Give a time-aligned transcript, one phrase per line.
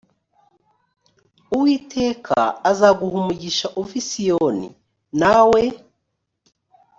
[1.55, 2.37] uwiteka
[2.69, 4.69] azaguha umugisha uva i siyoni
[5.19, 5.63] nawe